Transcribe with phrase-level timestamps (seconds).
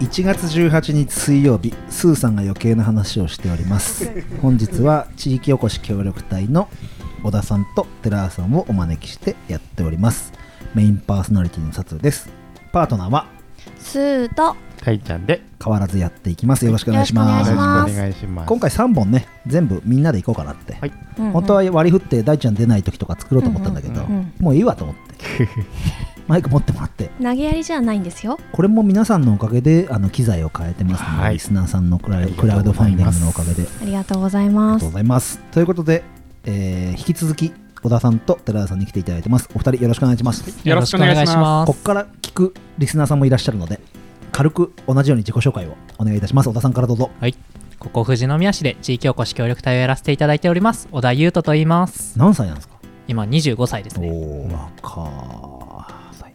[0.00, 4.10] 1月18日水曜日スーさんが余計な話をしております。
[4.42, 6.68] 本日は地域おこし協力隊の
[7.22, 10.32] 小田さんと寺田さんをお招きしてやっております。
[10.74, 12.28] メインパーソナリティの佐藤です。
[12.72, 13.26] パートナーは
[13.78, 16.66] スーとたいちゃんで変わらずやっていきます。
[16.66, 17.50] よろしくお願いします。
[17.50, 18.48] よろしくお願いします。
[18.48, 20.92] 今回3本ね全部みんなで行こうかなって、はい。
[21.32, 24.32] 本当は割り振って大ちゃん出ない時とか作ろうと思ったんだけど、うんうん。
[24.40, 25.48] もういいわと思って
[26.26, 27.10] マイク持ってもらって。
[27.22, 28.38] 投げやりじゃないんですよ。
[28.52, 31.34] これも皆さんのおかげであの機材を変えてますので、はい。
[31.34, 33.66] リスナーさんのクラクラウドファンディングのおかげで。
[33.82, 35.38] ありがとうございありますがとうございます。
[35.52, 36.02] ということで、
[36.44, 37.52] えー引き続き
[37.82, 39.48] 小田さんと寺田さんに来ていただいてます。
[39.54, 40.68] お二人よろしくお願いします。
[40.68, 43.78] よろしくお願いしまここから聞くリスナーさんもいらっしゃるので
[44.32, 46.48] 軽く同じように自己紹介をお願いいたします。
[46.48, 47.10] 小田さんからどうぞ。
[47.78, 50.88] ここ富士宮市で地域おこし協力隊をやらせていただいております。
[50.90, 52.18] 小田優斗と言います。
[52.18, 52.74] 何歳なんですか？
[53.08, 54.10] 今25歳ですおね。
[54.10, 55.10] お若
[55.60, 55.63] い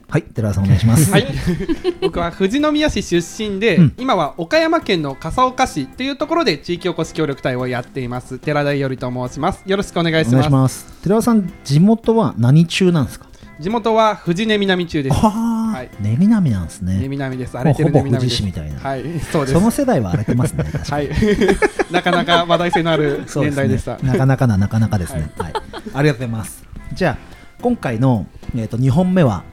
[0.09, 1.11] はい寺田さんお願いします。
[1.11, 1.27] はい、
[2.01, 3.93] 僕は富士宮市出身で、うん。
[3.95, 8.39] 今は岡山県の笠岡市というところで地域おこし協力隊をやっています。
[8.39, 9.61] 寺田伊織と申します。
[9.67, 10.33] よろしくお願いします。
[10.33, 10.87] お願いします。
[11.03, 13.27] 寺田さん地元は何中なんですか？
[13.59, 15.15] 地元は富士根南中です。
[15.15, 15.89] はあ、はい。
[16.01, 16.97] ね南なんですね。
[16.99, 17.55] 根南です。
[17.55, 19.03] 荒もうほぼれてる根南富士でみたいな、はい。
[19.31, 19.53] そうです。
[19.53, 21.09] その世代は荒れてますねはい。
[21.91, 23.99] なかなか話題性のある年代でした。
[23.99, 25.53] すね、なかなかななかなかですね、はい。
[25.93, 26.63] ありがとうございます。
[26.93, 27.17] じゃあ
[27.61, 29.43] 今回の、えー、と2本目は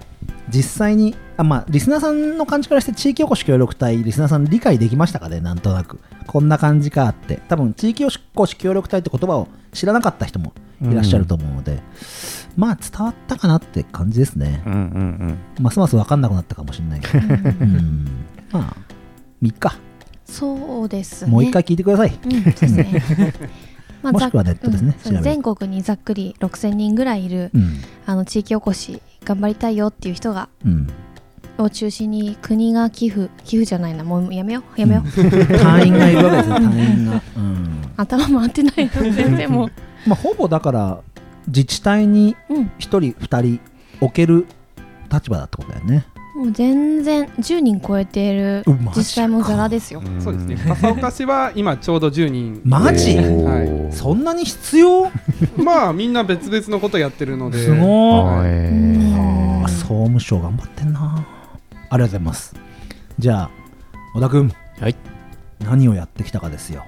[0.49, 5.41] 実際にあ、まあ、リスナーさんの感じからして地域おこし協力隊リスナーさん理解できましたかね？
[5.41, 5.99] なんとなく。
[6.27, 7.41] こんな感じかって。
[7.49, 10.53] 多分地域おこし協力隊って言葉を知らなかった人も
[10.83, 11.81] いらっしゃると思うので、
[12.57, 14.63] まあ伝わったかなって感じですね。
[14.67, 14.81] うんうん
[15.59, 15.63] うん。
[15.65, 17.19] ますます分かんなくなったかもしれないけど。
[17.27, 17.29] う
[17.67, 18.07] ん。
[18.53, 18.77] まあ
[19.43, 19.79] 3日。
[20.25, 21.31] そうですね。
[21.31, 23.03] もう一回聞いてください、うんですね。
[24.03, 27.81] まもしくはネットですねうん全国にざっくり6000人ぐらいいるうん。
[28.07, 30.89] あの地域おこし頑張りたいよっていう人がうん。
[31.59, 34.05] を中心に国が寄付寄付じゃないな。
[34.05, 34.81] もうやめよう。
[34.81, 35.31] やめよう、うん。
[35.59, 36.57] 隊員がいるわけですね。
[36.59, 37.77] 隊員が、うん。
[37.97, 39.71] 頭回ってないよ全然も
[40.07, 41.01] まあ、ほぼだから
[41.49, 43.61] 自治体にう、うん、1人2人
[44.01, 44.47] 置ける
[45.11, 46.05] 立場だってことだよね
[46.37, 48.91] もう全然10人超えているうマジか。
[48.97, 50.03] 自治体もざらですよ。
[50.05, 50.21] うん。
[50.21, 50.57] そうですね。
[50.69, 52.61] 笠岡市は今ちょうど10人。
[52.63, 53.17] マジ？
[53.17, 53.97] はい。
[53.97, 55.11] そんなに必要？
[55.57, 57.65] まあみんな別々のことやってるので。
[57.65, 57.81] すごい。
[57.81, 61.27] はうい総務省頑張ってんな。
[61.89, 62.55] ありがとうございます。
[63.19, 63.51] じゃあ
[64.15, 64.53] 小田君。
[64.79, 64.97] はい。
[65.61, 66.85] 何をやってきたかですよ。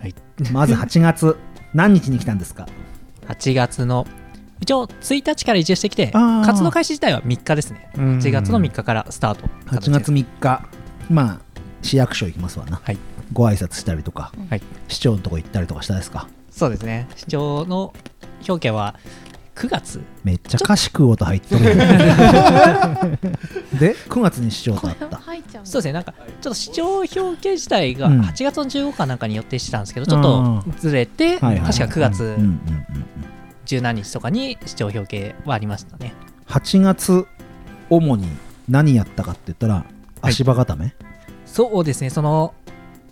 [0.00, 0.14] はい。
[0.52, 1.36] まず8月
[1.72, 2.66] 何日に来たんですか
[3.28, 4.08] ？8月の
[4.60, 7.90] 一応1日から移住してきて活動開始自体は3日ですね。
[7.96, 8.18] うん。
[8.18, 10.66] 8月の3日からスタート8月3日
[11.10, 11.40] まあ
[11.82, 12.98] 市役所行きますわな、はい。
[13.32, 14.62] ご挨拶したりとか、はい。
[14.88, 16.26] 市長のとこ行ったりとかしたですか？
[16.50, 17.06] そうですね。
[17.16, 17.92] 市長の
[18.48, 18.94] 表記は
[19.54, 20.02] 9月。
[20.24, 21.64] めっちゃ歌詞食う音入ってる。
[23.78, 25.16] で9月に市長と会った。
[25.18, 25.92] 入っちゃうそうですね。
[25.92, 28.20] なんかちょっと市長表記自体がうん。
[28.22, 31.68] 8月の15日かなんかに予定してたんですけどちょっとずれて確かはいはい。
[31.68, 32.38] はい9月
[33.76, 36.14] うんうんうんうん十何日とかに市長表記はありましたね。
[36.46, 37.26] 8月
[37.90, 38.26] 主に
[38.66, 39.84] 何やったかって言ったら
[40.22, 40.94] 足場固め、
[41.44, 42.08] そうですね。
[42.08, 42.54] その、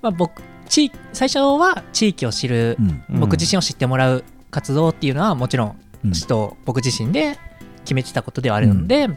[0.01, 3.05] まあ、僕地最初は地域を知る、うん。
[3.11, 7.39] うん僕自身を知ってもらう活動っていうのはもちろんうと僕自身で
[7.85, 9.09] 決めてたことではあるので、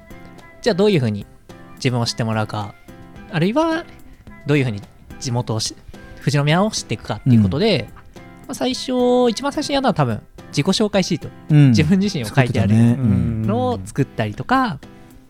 [0.62, 1.26] じゃあどういうふうに
[1.76, 2.76] 自分を知ってもらうか
[3.32, 3.86] あるいは
[4.46, 4.82] どういうふうに
[5.20, 5.76] 地元をし
[6.20, 7.90] 富士宮を知っていくかっていうことで、
[8.48, 11.70] まあ、最初一番最初にやったのは多分自己紹介シート、うん。
[11.70, 12.76] 自分自身を書いてある。
[12.76, 14.80] のを作ったりとか、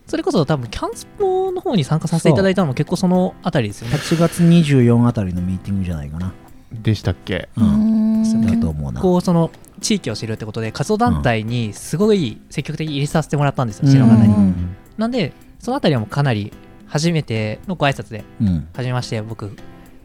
[0.06, 3.96] それこそ多分キャンスポの方に参加させていただいたのも結構そのあたりですよね。
[3.96, 6.32] 8月24あたりのミーティングじゃないかな、
[6.72, 7.48] でしたっけ？
[7.56, 8.22] う、うん。
[8.22, 9.00] んだと思うな。
[9.00, 13.92] こうその地域を知るってことで活動団体にすごい積極的に入れさせてもらったんですよ、うん。
[13.92, 14.34] 白方に。
[14.34, 14.76] うん。
[14.98, 16.52] なんでそのあたりはもうかなり
[16.86, 18.68] 初めてのご挨拶でうん。
[18.74, 19.56] 初めまして僕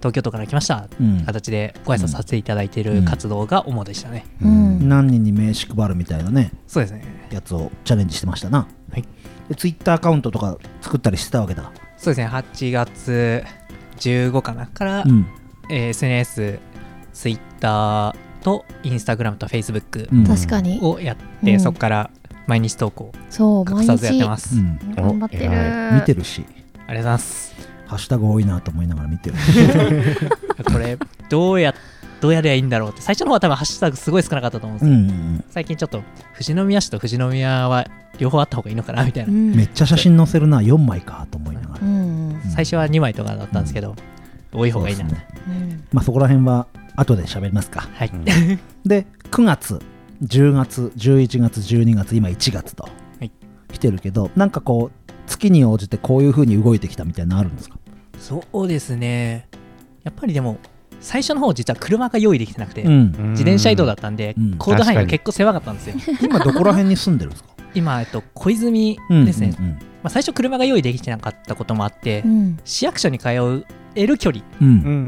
[0.05, 0.87] 東京都から来ました。
[1.01, 1.25] うん。
[1.25, 4.87] 形でご挨拶させていただいている活動が主でしたね、うん。
[4.87, 7.03] 何人に名刺配るみたいなねそうですね。
[7.31, 9.03] やつをチャレンジしてましたな、はい。
[9.49, 12.27] でツイッターアカウントとか作ったりしてたわけだ、そうですね。
[12.27, 13.43] 8月
[13.97, 15.25] 15かなから、うん。
[15.71, 16.59] えー SNS
[17.13, 20.23] ツイッターとインスタグラムとフェイスブックうん。
[20.23, 20.79] 確かに。
[20.83, 21.59] をやって、うん。
[21.59, 22.11] そこから
[22.45, 24.77] 毎日投稿そうさずやって日ます、うん。
[24.95, 25.45] 頑張ってる。
[25.91, 26.45] お見てるし。
[26.45, 27.54] ありがとうございます
[27.87, 29.35] ハッシュタグ多いなと思いながら見てる。
[30.71, 30.97] これ
[31.29, 31.73] どうや
[32.21, 35.43] どうやりゃいいんだろうって最初の方は多分ハッシュタグすごい少なかったと思うんですうよ、んうん。
[35.49, 36.01] 最近ちょっと
[36.33, 37.85] 富士宮市と富士宮は
[38.17, 39.55] 両方あった方がいいのかなみたいな、うん。
[39.55, 43.95] めっちゃ写真載せるな4枚かと思いながら、うん最初は2枚とかだったんですけど、
[44.53, 45.27] 多い方がいいな、ね。
[45.47, 45.83] うん。
[45.91, 47.87] まあそこら辺は後で喋りますか。
[47.93, 48.25] はい、うん。
[48.85, 49.81] で9月
[50.23, 52.89] 10月11月12月今1月とは
[53.25, 53.31] い。
[53.71, 57.77] 来てるけどなんかこう月に応じてこういう風に動いてきたみたいなのあるんですか？
[58.19, 59.47] そうですね。
[60.03, 60.57] やっぱりでも
[61.01, 63.11] 最初の方実は車が用意できてなくて、うん。
[63.31, 64.57] 自転車移動だったんで、うん。
[64.57, 65.95] 行動範囲が結構狭かったんですよ。
[66.21, 67.49] 今どこら辺に住んでるんですか？
[67.75, 72.57] 今、えっと、小泉ですね、うんまあ、最初車が用意できてなかったこともあって、うん。
[72.63, 73.29] 市役所に通
[73.95, 74.43] える距離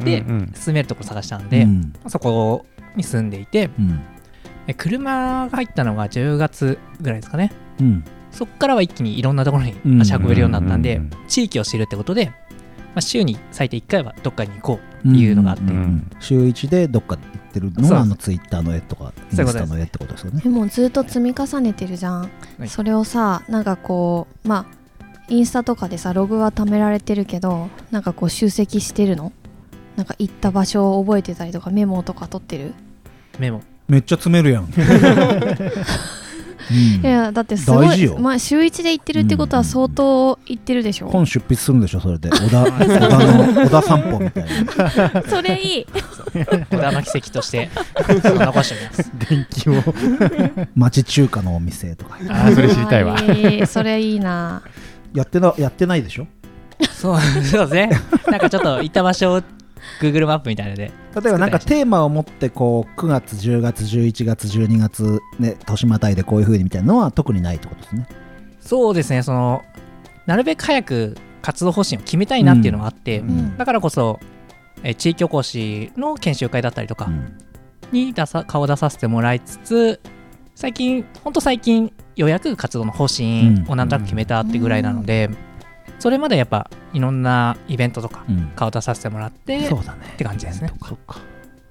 [0.04, 0.24] で
[0.54, 1.94] 住めるとこ探したんで、うん。
[2.08, 2.66] そこ
[2.96, 4.02] に住んでいてうん。
[4.68, 7.52] え車が入ったのが10月ぐらいですかね。
[7.80, 8.04] うん
[8.38, 10.02] そこからは一気にいろんなところにうん。
[10.02, 11.04] 足運べるようになったんで、うん。
[11.04, 12.34] うん地域を知るってことで、ま
[12.98, 15.70] あ、週に最低1回はどっかに行こうっていうのがあって、うん。
[15.70, 16.12] うん。
[16.20, 20.42] 週1でどっか行ってるのがあのツイッターの絵とかインスタの絵ってことですよね。
[20.42, 22.22] でもずっと積み重ねてるじゃん、
[22.60, 24.78] はいそれをさなんかこうまあ
[25.30, 29.32] インスタとかでさログは貯められてるけどなんかこう集積してるの？
[29.96, 32.74] なんか行った場所を覚えてたりとかメモとか取ってる、
[33.40, 33.64] メモ。
[33.88, 34.68] めっちゃ詰めるやん
[36.70, 37.06] うん。
[37.06, 38.16] いやだってすご大事よ。
[38.18, 42.30] い、まあ、週1で行ってるってことは相当行ってるでしょ、本出筆するんでしょそれで。
[42.36, 44.46] 小田小田の小田散歩みたい
[45.14, 45.24] な。
[45.30, 45.86] それいい。
[46.70, 47.70] 小田の奇跡として
[48.08, 49.12] 残してます。
[49.30, 49.84] 電気を。
[50.76, 52.18] 町中華のお店とか。
[52.30, 53.14] あーそれ知りたいわ。
[53.14, 53.68] あーいい。
[53.68, 54.62] それいいな。
[55.14, 56.28] やってなやってないでしょ？
[56.92, 57.90] そうそうですね。
[58.28, 59.42] なんかちょっと行った場所を
[60.02, 68.08] Google マップみたいなので例えばなんかテーマを持ってこう9月10月11月12月ね年またいでこういう風にみたいなのは特にないってことですね。
[68.60, 69.24] そうですね。
[69.24, 69.64] その
[70.26, 73.30] なるべく早く活動方針を決めたいなっていうのがあって、うん。
[73.30, 73.58] うん。
[73.58, 74.20] だからこそ
[74.84, 77.38] えー地域おこしの研修会だったりとかうん。
[77.92, 80.02] に出さ顔を出させてもらいつつ
[80.56, 85.30] 最近ほんと最近ようやく活動の方針をなんとなく決めたってぐらいなので、
[86.00, 88.52] それまでやっぱいろんなイベントとかうん。
[88.56, 90.12] 顔出させてもらってそうだね。
[90.14, 90.72] って感じですね。
[90.88, 91.20] そっか。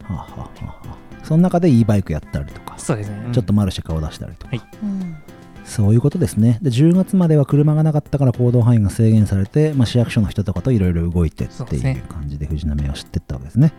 [0.02, 0.96] はあはあはあはあ。
[1.24, 2.78] その中で e バイクやったりとか。
[2.78, 3.32] そうですね、うん。
[3.32, 4.68] ちょっとマルシェ顔出したりとか、はい。
[4.82, 5.16] うん
[5.64, 6.60] そういうことですね。
[6.62, 13.72] で10月までは車がなかったから行動範囲が制限されて、まあ、市役所の人とかといろいろ動いてっていう感じで藤波を知ってったわけですね。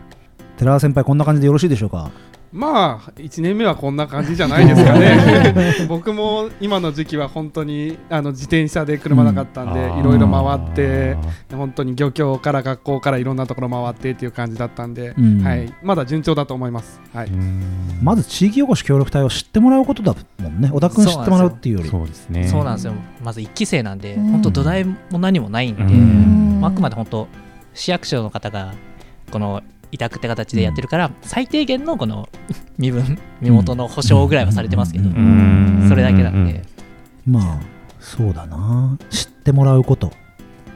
[0.58, 2.10] 寺田先輩こんな感じでよろしいでしょうか？
[2.52, 5.74] まあ1年目はこんな感じじゃないですかね。
[5.88, 9.98] 僕も今の時期は本当にあの自転車で車なかったんで、うん。
[9.98, 11.16] いろいろ回って
[11.52, 15.42] 本当に漁協から学校からいろんなところ回ってっていう感じだったんで、うん。
[15.42, 17.30] はい、まだ順調だと思います、はい。
[18.02, 20.70] まず地域おこし協力隊を知ってもらうことだもんね。
[20.72, 21.88] 小田君知ってもらうっていうより。
[21.90, 22.48] そうですね。
[22.48, 22.94] そうなんですよ。
[23.22, 24.30] まず1期生なんで、うん。
[24.32, 25.82] 本当土台も何もないんで、
[26.66, 27.28] あくまで本当
[27.74, 28.74] 市役所の方が
[29.30, 29.62] この
[29.92, 32.28] 委託って形でやってるから、最低限のこの
[32.78, 35.08] 身分身元の保証ぐらいはされてますけど、
[35.88, 36.62] それだけなんで、
[37.26, 37.60] まあ
[38.00, 38.96] そうだな。
[39.10, 40.12] 知ってもらうこと。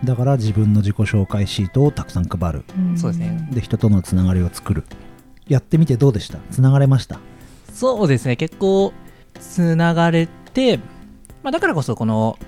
[0.04, 2.64] だから自分の自己紹介シートをたくさん配る。
[2.96, 3.48] そうですね。
[3.52, 4.84] で人とのつながりを作る。
[5.48, 6.38] やってみてどうでした？
[6.50, 7.18] つながれました？
[7.72, 8.36] そうですね。
[8.36, 8.92] 結構
[9.38, 10.78] つながれて、
[11.42, 12.38] まあ、だからこそこの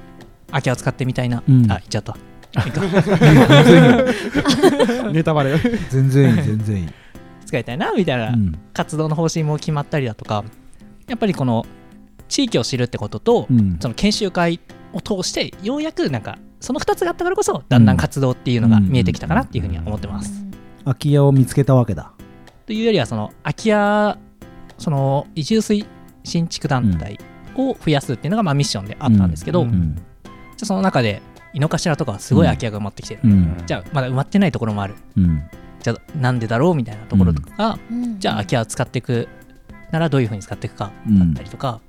[0.48, 1.64] 空き家を使ってみたいな、うん。
[1.70, 2.16] あ言っちゃった
[5.12, 5.58] ネタバレ
[5.90, 6.88] 全然いい全然いい、
[7.46, 10.44] 使いたいなみたいなうん活動の方針も決まったりだとか
[11.06, 11.66] やっぱりこの
[12.28, 13.78] 地域を知るってことと、うん。
[13.80, 14.60] その研修会
[14.92, 20.44] を通してようやくなんかその2つがあったからこそだんだん活動っていうのが見えてきたかなっていうふうには思ってます。
[20.84, 22.12] 空き家を見つけたわけだ。
[22.66, 24.18] というよりはその空き家
[24.78, 25.86] その移住推
[26.24, 27.18] 新築団体
[27.56, 29.68] を増やすっていうのがまあミッションであったんですけど、うん。
[29.68, 29.94] うん。
[29.94, 30.04] じゃ
[30.62, 31.20] あその中で
[31.54, 33.62] 井の頭とかはすごい空き家が埋まってきてる、うん。
[33.64, 34.94] じゃあまだ埋まってないところもある。
[35.16, 35.42] うん。
[35.80, 38.18] じゃあなんでだろうみたいなところとかが、うん。
[38.18, 39.28] じゃあ空き家を使っていく
[39.92, 41.80] ならどういうふうに使っていくかうんだったりとか、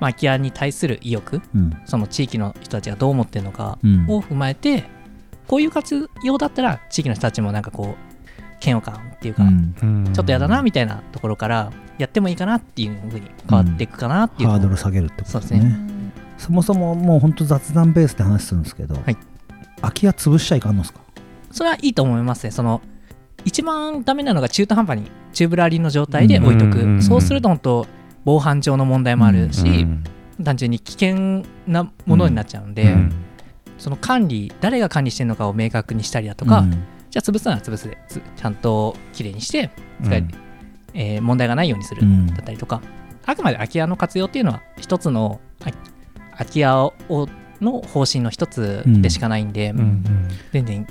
[0.00, 1.72] まあ、空き家に対する意欲うん。
[1.84, 4.06] その地域の人たちがどう思ってるのかうん。
[4.08, 4.84] を踏まえて
[5.46, 10.10] こういう活用だったら地域の人たちもなんかこう嫌悪感っていうか、うん。
[10.14, 16.01] ちょっとやだなみたいなところからやってもいいかなっていうふうに変わっていくかなっていうハードル下げるってことですそうですね
[16.42, 19.16] そもそももう本当雑談ベースで話するんですけど、はい。
[19.80, 21.00] 空き家潰しちゃいかんのですか？
[21.52, 22.50] それはいいと思いますね。
[22.50, 22.80] その
[23.44, 27.02] 一番ダメなのが中途半端にチューブラリーの状態で置いとく、うん。
[27.02, 27.86] そうすると本当
[28.24, 30.04] 防犯上の問題もあるし、うん。
[30.44, 33.12] 単純に危険なものになっちゃうんで、うん。
[33.78, 36.70] その管理誰が管理してるのかを明確にしたりだとか、うん。
[37.10, 39.70] じゃあ潰すなら潰すでつちゃんときれいにして
[40.00, 40.06] うん。
[40.06, 40.24] 使え
[40.94, 42.26] えー問題がないようにするうん。
[42.26, 42.80] だったりとか、
[43.26, 45.70] あくまで空き家の活用っていうのは一つのあ
[46.42, 46.94] 空き家を
[47.60, 50.28] の方針の一つでしかないんで、うんうん。
[50.52, 50.86] 全然。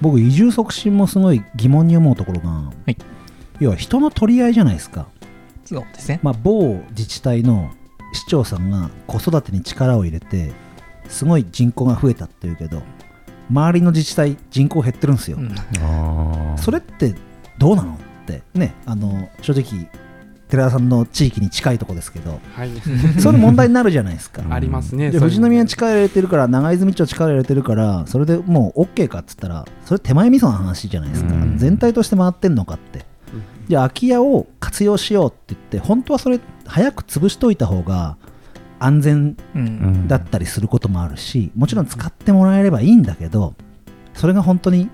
[0.00, 2.96] 僕移住促進もすごい疑問に思うところが、い。
[3.60, 5.06] 要は人の取り合いじゃないですか、
[5.64, 6.18] そうですね。
[6.22, 7.70] まあ、某自治体の
[8.12, 10.52] 市長さんが子育てに力を入れて
[11.08, 12.82] すごい人口が増えたっていうけど
[13.50, 16.58] 周りの自治体人口減ってるんですよ、うん。
[16.58, 17.14] それって
[17.58, 17.96] どうなのっ
[18.26, 19.88] てねあの正直
[20.52, 22.70] 寺田さんの地域に近いとこですけどはい。
[23.18, 24.42] そういう問題になるじゃないですか。
[24.42, 24.52] うん。
[24.52, 25.10] ありますね。
[25.10, 31.56] で富士宮に力入れてるから長泉町力入れてるからそれでもう OK かっつったらそれ手前味噌の話じゃないですか、うん。
[31.56, 33.06] 全体として回ってんのかって。
[33.66, 38.18] じゃあ空き家を活用しようって言って本当はそれ早く潰しといた方が
[38.78, 40.06] 安全うん。
[40.06, 43.54] だったりすることもあるしもちろん使ってもらえればいいんだけど
[44.12, 44.90] それが本当に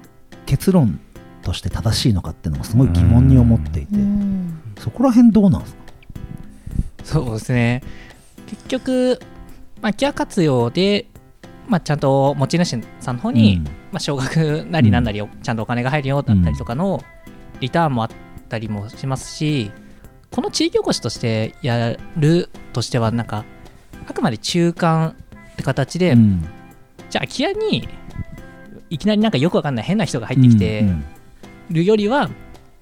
[0.47, 1.01] 結論
[1.43, 5.81] として正しいのかっていうのもすごい疑問に思っていて、うんそこら辺どうなんですか？
[7.05, 7.83] そうですね。
[8.47, 9.21] 結局、
[9.83, 11.07] まあ、空き家活用で、
[11.69, 13.61] まあ、ちゃんと持ち主さんの方に、
[13.93, 17.03] まあ、少額なりなんなりをちゃんとお金が入るよだったりとかの
[17.61, 18.11] リターンもあっ
[18.49, 19.71] たりもしますし
[20.31, 23.45] この地域おこしとしてやるとしてはなんか
[24.07, 25.17] あくまで中間
[25.53, 26.49] って形で、うん。
[27.11, 27.89] じゃあ空き家に
[28.91, 31.05] いきなりなんかよくわかんない変な人が入ってきてうん。
[31.71, 32.31] るよりは、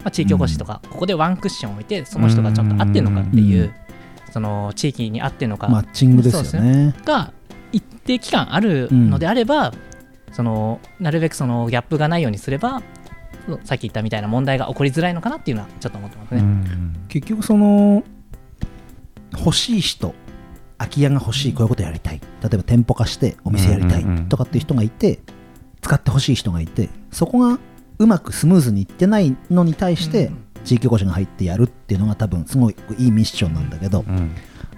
[0.06, 4.32] まあ、地域おこしとか、ここでワンクッションを置いてその人がちゃんと合ってるのかっていう、うん。
[4.32, 5.66] その地域に合ってるのか。
[5.66, 6.94] マッチングですよね。
[7.04, 7.32] が
[7.72, 9.74] 一定期間あるのであれば、
[10.30, 12.82] そのなるべくそのギャップがないようにすれば
[13.64, 16.42] さっき言ったみたいな問題が起こりづらいのかなっていうのはちょっと思ってますね。
[17.08, 18.04] 結局その
[19.36, 20.14] 欲しい人
[20.78, 22.20] 空き家が欲しいこういうことやりたい。
[22.20, 25.18] 例えば店舗化してお店やりたいとかっていう人がいて
[25.80, 27.58] 使ってほしい人がいてそこが
[27.98, 30.30] うまくスムーズにいってないのに対して
[30.64, 34.34] 地域おこしが入ってやるっていうのが多分すごいいいミッションなんだけどうん。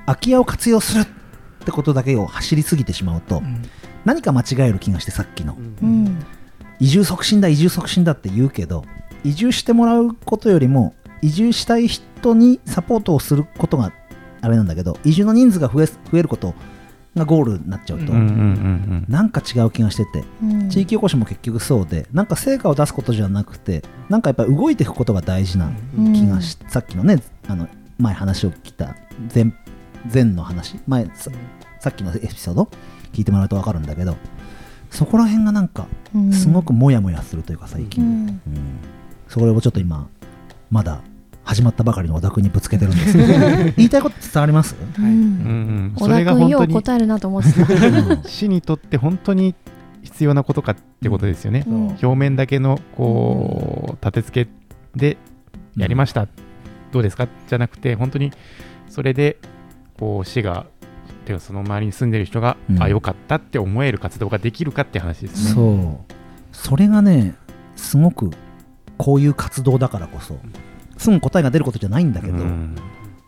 [0.06, 1.06] 空き家を活用するっ
[1.64, 3.62] てことだけを走りすぎてしまうとうん。
[4.04, 5.56] 何か間違える気がしてさっきの。
[5.82, 6.24] うん。
[6.80, 8.84] 移住促進だ移住促進だって言うけど
[9.24, 13.92] 移住してもらうことよりも移住したい人にサポートをすることが
[14.40, 16.54] あれなんだけど移住の人数が増え増えること
[17.16, 20.24] がゴールになっちゃうと、うんうんうんなんか違う気がしてて。
[20.42, 20.68] うん。
[20.70, 26.12] 地域おこしも結局そうでなんか成果を出すことじゃなくてなんかやっぱり動いていくことが大事なうん。
[26.12, 27.66] 気がし、さっきのねあの
[27.98, 28.94] 前話を聞いた
[29.34, 29.52] 前
[30.12, 31.30] 前の話前さ
[31.80, 32.68] さっきのエピソード
[33.12, 34.16] 聞いてもらうと分かるんだけど
[34.90, 36.32] そこら辺がなんかうん。
[36.32, 38.28] すごくモヤモヤするというか最う近、ん。
[38.28, 38.40] うん。
[39.28, 40.08] それをちょっと今
[40.70, 41.00] まだ
[41.48, 43.12] 始まったばかりの小田君にぶつけてるんです。
[43.16, 45.86] け ど言いたいこと伝わります、ううんうん。
[45.86, 45.92] ん。
[45.96, 47.64] 小田それが君よう答えるなと思ってた。
[48.28, 49.54] 市にとって本当に
[50.02, 51.64] 必要なことかってことですよね。
[51.66, 51.86] うん。
[51.88, 54.50] 表面だけのこう立て付け
[54.94, 55.16] で
[55.74, 56.28] やりました、
[56.92, 57.28] どうですか？
[57.48, 58.30] じゃなくて本当に
[58.90, 59.38] それで
[59.98, 60.66] こう市が
[61.24, 62.82] てかその周りに住んでる人が、うん。
[62.82, 65.54] あよかったって思える活動ができるかって話ですね。
[65.54, 66.14] そう。
[66.52, 67.32] それがね
[67.74, 68.32] すごく
[68.98, 70.36] こういう活動だからこそ
[70.98, 72.76] すぐ答えが出ることじゃないんだけど、うん。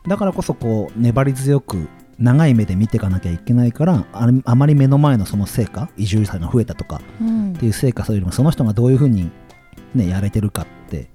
[0.07, 1.87] だからこそこう粘り強く
[2.19, 7.53] 長い目で見ていかなきゃいけないからあれあまり目の前のその成果移住者が増えたとかうん。
[7.53, 9.31] っていう成果そういうのもその人がどういうふうに、
[9.95, 11.07] ね、やれてるかって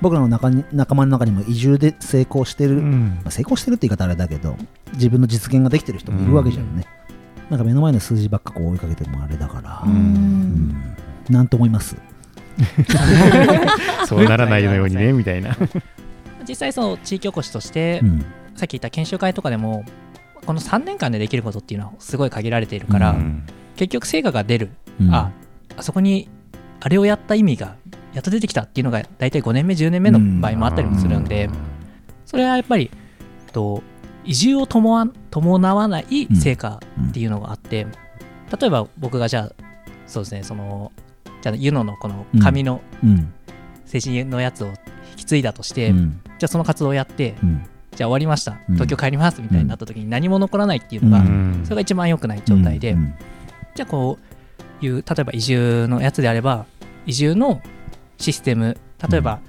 [0.00, 3.20] 僕らの中に仲間の中にも移住で成功してる、うん。
[3.22, 4.56] まあ成功してるって言い方あれだけど
[4.94, 6.84] 自分の実現ができてる人もいるわけじゃんね、
[7.50, 10.96] なんか目の前の数字ばっかこう追いかけてもあれだから、ううんん。
[11.30, 11.96] なんと思います？
[14.06, 15.56] そうならないようにねみたいな。
[16.48, 18.24] 実際その地域おこしとして、うん。
[18.54, 19.84] さっき言った研修会とかでも
[20.46, 23.46] この3年間でできることっていうのはすごい限られているから、うん。
[23.76, 24.70] 結局成果が出る、
[25.00, 25.14] うん。
[25.14, 25.32] あ
[25.76, 26.28] あそこに
[26.80, 27.76] あれをやった意味が
[28.12, 31.50] やっと出てきたっていうのが大体5年目10年目の場合もあったりもするんで、
[32.26, 32.90] それはやっぱり
[33.52, 33.82] と
[34.24, 37.86] 移住を伴わ伴わない成果っていうのがあって、
[38.58, 39.52] 例えば僕がじゃあ
[40.06, 40.92] そうですねその
[41.42, 43.32] じゃあユノのこの紙のうん。
[43.84, 44.74] 政治のやつを引
[45.18, 47.64] き継いだとして、うんじゃあその活動をやってうん。
[47.96, 48.58] じゃあ終わりました。
[48.68, 48.74] うん。
[48.74, 51.60] 東京帰りますみたいになった時に何も残らないっていうのが、うん。
[51.64, 53.14] それが一番良くない状態で、うん。
[53.74, 54.18] じゃあこ
[54.82, 56.66] ういう例えば移住のやつであれば
[57.06, 57.62] 移住の
[58.18, 58.76] システム
[59.10, 59.40] 例えば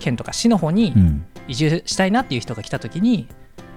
[0.00, 1.24] 県とか市の方にうん。
[1.48, 3.26] 移住したいなっていう人が来た時に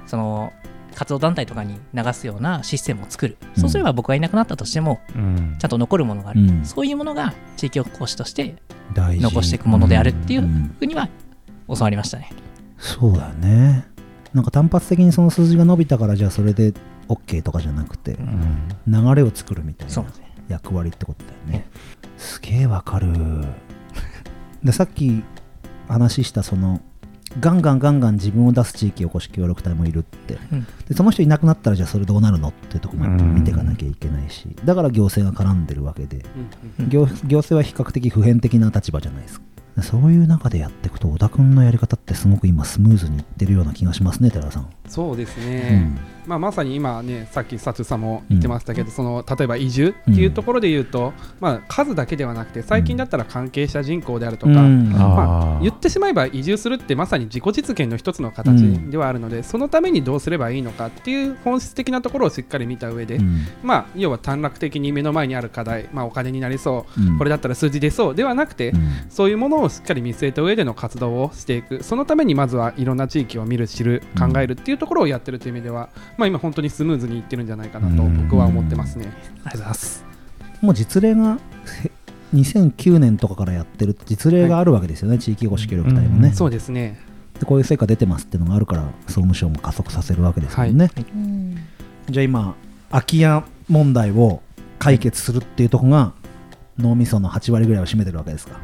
[0.05, 0.53] その
[0.95, 3.61] 活動団体とかに流すようなシステムを作る、うん。
[3.61, 5.55] そうすれば僕がいなくなったとしてもうん。
[5.57, 6.65] ちゃんと残るものがある、うん。
[6.65, 8.55] そういうものが地域おこしとして
[8.93, 10.75] 残していくものであるっていううん。
[10.77, 11.09] ふうには
[11.67, 12.29] 教わりましたね。
[12.77, 13.85] そうだよね。
[14.33, 16.73] なんか単発的にその数字が伸びたからじゃあそれで
[17.07, 18.67] OK とかじゃなくてうん。
[18.87, 20.05] 流れを作るみたいな
[20.47, 21.67] 役割ってことだよね。
[22.17, 23.07] すげえわかる。
[24.63, 25.23] でさっき
[25.87, 26.81] 話したその
[27.39, 30.67] ガンガンガンガン自分を出す地域おこし協力隊もいるって、うん。
[30.87, 32.49] でその人いなくなったらじゃあそれどうなるの？
[32.49, 34.55] ってとこも見ていかなきゃいけないし。
[34.65, 36.25] だから行政が絡んでるわけで。
[36.79, 36.89] うん。
[36.89, 39.45] 行行政は比較的普遍的な立場じゃないですか
[39.83, 45.99] そういう中でやっていくと小田君のやり方ってすごく今スムーズにいってるような気がしますね寺田さん、そうですうね、ん。
[46.25, 54.89] まあ、まさに今ねさっき佐藤さんも言ってましたけど、その例えば移住っていうところで言うと、まあ、数だけではなくて最近だったら関係者人口であるとか、うん。
[54.91, 55.61] まあー。
[55.61, 63.45] 言ってしまえば移住するってまさに自己実現の一つの形うんではあるので、そのためにどうすればいいのかっていう本質的なところをしっかり見た上で、うん。
[63.63, 67.17] まあ、要は短絡的に目の前にある課題、まあ、お金になりそう、うん。
[67.17, 68.79] これだったら数字出そうではなくて、うん。
[69.09, 71.83] そういうものをしっかり見据えた上での活動をしていく。
[71.83, 79.05] そのためにまずはいろんな地域を見る知るうん考えるっていうところをやってるという意味では、まあ、今本当にスムーズにいってるんじゃないかなと僕は思ってますね。
[79.07, 80.05] ありがとうございます。
[80.61, 81.37] もう実例が
[81.83, 81.91] へ
[82.33, 86.99] 2009年とかからやってる実例があるわけですよね、地域おこし協力隊もね、うんそうですね。
[87.39, 91.55] でこういう成果出てますっていうのがあるから総務省も加速させるわけですもんね、うん。
[92.09, 92.55] じゃあ今
[92.89, 94.41] 空き家問題を
[94.79, 96.13] 解決するっていうところが
[96.77, 98.59] 脳みその8割ぐらいを占めてるわけですか？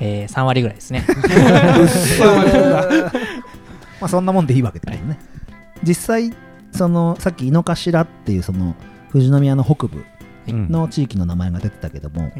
[0.00, 1.04] えー、3割ぐらいですね。
[4.00, 5.18] まあそんなもんでいいわけですよね、
[5.82, 6.32] 実際
[6.72, 8.74] そのさっき井の頭っていうその
[9.12, 10.04] 富士宮の北部
[10.48, 12.32] うんの地域の名前が出てたけども、い。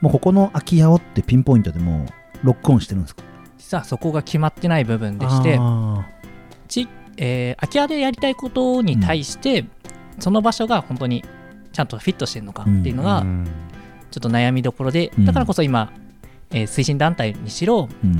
[0.00, 2.06] もうここの空き家をってピンポイントでも
[2.42, 3.22] うロックオンしてるんですか？
[3.56, 6.04] 実はそこが決まってない部分でしてあ
[6.68, 9.64] ち、えー空き家でやりたいことに対して、
[10.18, 11.24] その場所が本当に
[11.72, 13.46] ちゃんとフィットしてるのかっていうのがうん。
[14.10, 15.24] ちょっと悩みどころで、うん。
[15.24, 15.92] だからこそ今、
[16.50, 18.16] えー推進団体にしろ、ーうん。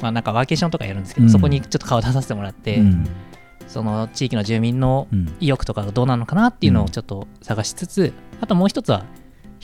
[0.00, 1.30] まあ、なんかワーケーションとかやるんですけど、うん。
[1.30, 3.08] そこにちょっと顔出させてもらって、うん
[3.70, 5.32] その地域の住民のうん。
[5.38, 6.86] 意欲とかがどうなのかなっていうのうん。
[6.86, 9.04] をちょっと探しつつ、あともう一つは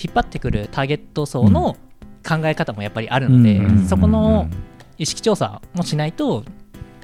[0.00, 1.76] 引っ張ってくるターゲット層の
[2.26, 3.86] 考え方もやっぱりあるので、うん。
[3.86, 4.48] そこの
[4.96, 6.44] 意識調査もしないと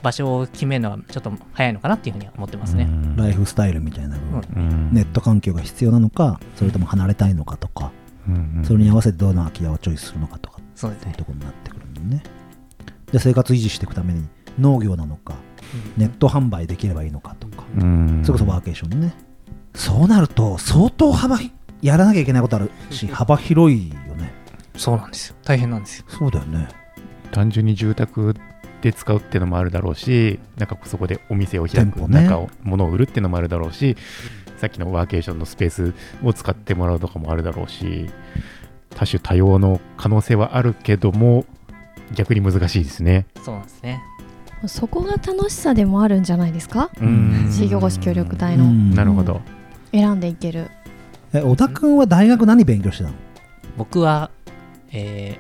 [0.03, 2.89] 場所を決めるのはちょっと早いのかなっていうふうには思ってますね。
[3.17, 4.91] ライフスタイルみたいな部分、うん。
[4.93, 7.91] ネット環境が必要なのかそれとも離れたいのかとか、
[8.29, 8.63] うん。
[8.65, 12.23] それに合わせてどの空き家をチョイスするのかとかそういうところになってくるんでね。
[13.11, 14.27] で生活維持していくために
[14.59, 15.37] 農業なのか
[15.97, 18.23] ネット販売できればいいのかとか、うん。
[18.25, 19.15] それこそワーケーションね。
[19.75, 24.33] そうなると相当幅ひやらなきゃいけないことあるし幅広いよね。
[24.77, 25.37] そうなんですよ。
[25.45, 26.05] 大変なんですよ。
[26.09, 26.69] そうだよね。
[27.31, 28.35] 単純に住宅
[28.83, 32.23] で使うっていうのもあるだろうしなんかそこでお店を開く、ね。
[32.23, 33.97] 中を物を売るっていうのもあるだろうし
[34.59, 38.11] さっきのワーケーションのスペースを使ってもらうとかもあるだろうし
[38.91, 41.47] 多種多様の可能性はあるけども
[42.15, 43.27] 逆に難しいですね。
[43.43, 44.03] そうなんですね。
[44.69, 46.91] そこが楽しさでもあるんじゃないですか？
[47.01, 47.51] うん。
[47.53, 48.65] 地域おこし協力隊の。
[48.65, 48.95] うん。
[48.95, 49.41] なるほど。
[49.93, 50.71] 選んでいける。
[51.33, 53.17] え小田君は大学何勉強してたの？
[53.77, 54.31] 僕は、
[54.91, 55.39] え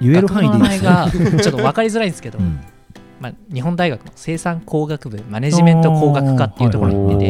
[0.00, 2.60] 言ー、える範囲でいい学部の名前がちょっと分かりづらいんですけど、うん。
[3.20, 7.26] まあ、日本大学の生産工学部マネジメント工学科っていうところに行って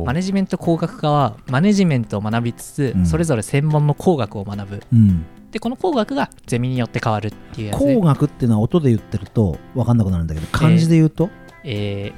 [0.00, 3.06] て、マネジメント工学科はマネジメントを学びつつ、うん。
[3.06, 4.82] それぞれ専門の工学を学ぶ。
[4.92, 11.30] うんでこの工学がゼミによって変わるっていうやつで工、学っていうのは音で言ってると分かんなくなるんだけど漢字で言うと、
[11.62, 12.12] え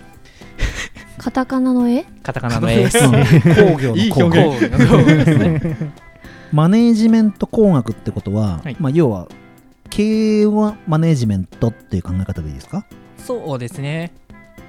[1.19, 2.01] カタカナの絵？
[2.01, 2.99] ー、カタカナの A です。
[2.99, 3.13] うん。
[3.73, 5.93] 工業いいの工表学現工学ですね。
[6.53, 8.77] マネージメント工学ってことは、はい。
[8.79, 9.29] まあ、要は
[9.91, 14.13] 経営はマネージメントっていう考え方でいいですか、そうですね。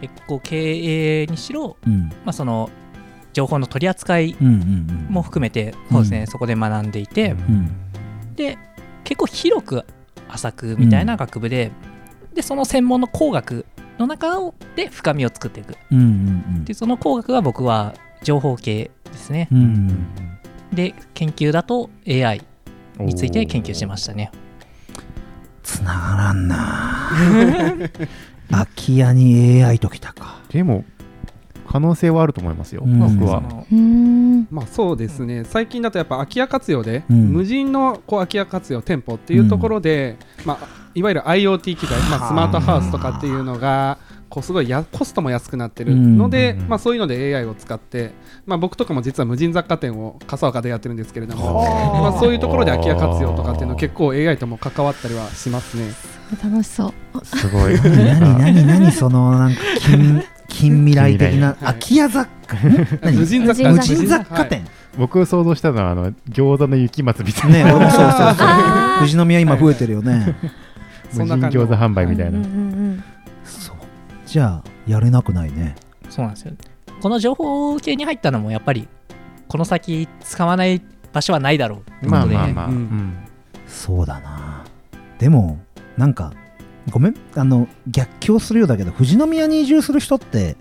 [0.01, 2.69] 結構経営にしろ、うん、まあ、その
[3.33, 6.27] 情報の取り扱いうんうんうんも含めて、そうですね、うん。
[6.27, 7.71] そこで学んでいて、ん
[8.35, 8.57] で
[9.03, 9.85] 結構広く
[10.29, 11.71] 浅くみたいな学部で、
[12.33, 13.65] でその専門の工学
[13.97, 15.75] の中をで深みを作っていく。
[15.91, 17.93] うんうんでその工学は僕は
[18.23, 19.47] 情報系ですね。
[19.51, 20.07] うんうん
[20.73, 22.41] で研究だと AI
[22.99, 24.31] について研究してましたね。
[25.63, 27.11] つながらんな。
[28.51, 30.39] 空き家に AI ときたか。
[30.49, 30.83] でも
[31.67, 32.99] 可能性はあると思いますよ、うん。
[33.17, 33.41] 僕は。
[34.51, 37.33] まあそうですね、最近だとやっぱ空き家活用で、うん。
[37.33, 43.97] 無人のこう空き家活用店舗っていうところで、まあ、いわゆる IoT 機材、まあ、スマートハウスとかっていうのが
[44.29, 48.11] こうすごいやコストも安くなってるので、うんまあ、そういうので AI を使って、
[48.45, 51.63] まあ、僕とかも実は無人雑貨店を笠岡でやってるんですけれども、
[52.01, 55.93] まあ、そういうところで空き家活用とかっていうの結構 AI とも関わったりはしますね。
[56.43, 57.25] 楽しそう。
[57.25, 57.79] すごい。
[57.83, 62.57] 何何何そのなんか近近未来的な空き家雑貨。
[63.01, 63.17] 何？
[63.17, 63.69] 無人雑貨。
[63.69, 64.65] 無無人雑貨店、
[64.97, 68.47] 僕想像したのはあの餃子の雪松みたいねな、俺もそうそうそう。
[68.99, 70.35] 富士宮今増えてるよね。
[71.13, 72.39] 無人餃子販売みたいな。
[72.39, 73.03] うんう
[73.43, 73.75] そう。
[74.25, 75.75] じゃあやれなくないね。
[76.09, 76.53] そうなんですよ。
[77.01, 78.87] この情報系に入ったのもやっぱり
[79.47, 80.81] この先使わない
[81.13, 82.67] 場所はないだろうまあまあまあ。
[82.67, 82.71] う
[83.67, 84.63] そうだな。
[85.19, 85.59] でも
[85.97, 86.33] なんか
[86.89, 87.15] ごめん。
[87.35, 90.55] あの逆境するようだけど富士宮に移住する人って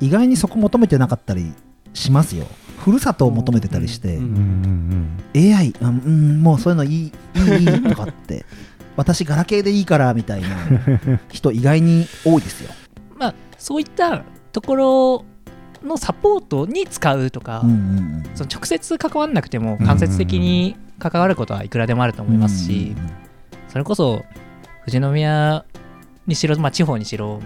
[0.00, 1.52] 意外にそこ求めてなかったり
[1.94, 2.46] しますよ。
[2.78, 4.18] ふるさとを求めてたりして、
[5.36, 8.44] AI あうんもうそういうのいいいいいいとかって。
[8.96, 10.48] 私ガラケーでいいからみたいな
[11.30, 12.70] 人意外に多いですよ。
[13.18, 15.24] まあそういったところ
[15.82, 17.62] のサポートに使うとか、
[18.34, 22.94] その直接関わんなくても間接的に関わることはいくらでもあると思いますし、
[23.68, 24.24] それこそ
[24.84, 25.64] 富士宮
[26.26, 27.40] にしろ、まあ、地方にしろ